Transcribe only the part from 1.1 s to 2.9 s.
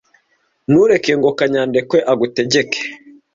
ngo kanyandekwe agutegeke.